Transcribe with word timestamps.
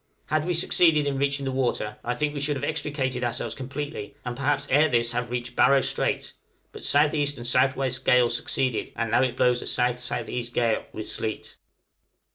Had 0.33 0.45
we 0.45 0.55
succeeded 0.55 1.05
in 1.05 1.19
reaching 1.19 1.45
the 1.45 1.51
water, 1.51 1.97
I 2.03 2.15
think 2.15 2.33
we 2.33 2.39
should 2.39 2.55
have 2.55 2.63
extricated 2.63 3.23
ourselves 3.23 3.53
completely, 3.53 4.15
and 4.25 4.35
perhaps 4.35 4.65
ere 4.71 4.89
this 4.89 5.11
have 5.11 5.29
reached 5.29 5.55
Barrow 5.55 5.81
Strait, 5.81 6.33
but 6.71 6.81
S.E. 6.81 7.21
and 7.21 7.45
S.W. 7.45 7.91
gales 8.03 8.35
succeeded, 8.35 8.91
and 8.95 9.09
it 9.09 9.11
now 9.11 9.29
blows 9.33 9.61
a 9.61 9.65
S.S.E. 9.65 10.49
gale, 10.51 10.85
with 10.91 11.05
sleet. 11.07 11.57